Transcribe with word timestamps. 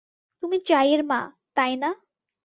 তুমি 0.43 0.57
চাইয়ের 0.67 1.01
মা, 1.03 1.19
তাই 1.57 1.73
না? 1.77 1.89